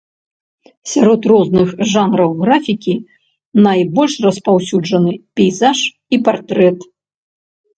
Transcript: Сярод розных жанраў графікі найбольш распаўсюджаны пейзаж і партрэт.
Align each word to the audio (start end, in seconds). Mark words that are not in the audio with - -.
Сярод 0.91 1.21
розных 1.31 1.67
жанраў 1.91 2.29
графікі 2.45 2.93
найбольш 3.67 4.13
распаўсюджаны 4.27 5.13
пейзаж 5.41 5.79
і 6.17 6.21
партрэт. 6.31 6.77